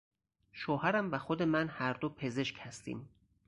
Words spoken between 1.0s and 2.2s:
و خود من هر دو